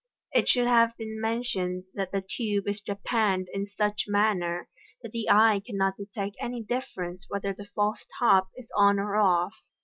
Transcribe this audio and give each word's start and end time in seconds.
(It 0.33 0.49
should 0.49 0.65
have 0.65 0.97
been 0.97 1.09
t$Z 1.09 1.19
MODERN 1.19 1.21
MA 1.21 1.27
GIC. 1.27 1.35
mentioned 1.63 1.83
that 1.93 2.11
the 2.11 2.25
tube 2.27 2.67
is 2.67 2.81
japanned 2.81 3.49
in 3.53 3.67
such 3.67 4.05
manner 4.07 4.67
that 5.03 5.11
the 5.11 5.29
eye 5.29 5.61
cannot 5.63 5.95
detect 5.97 6.37
any 6.41 6.63
difference 6.63 7.27
whether 7.29 7.53
the 7.53 7.67
false 7.75 8.03
top 8.17 8.47
is 8.57 8.71
on 8.75 8.97
or 8.97 9.15
off.) 9.15 9.53